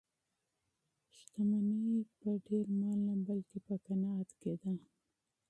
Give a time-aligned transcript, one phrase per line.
[1.17, 4.71] شتمني په ډېر مال نه بلکې په قناعت کې ده.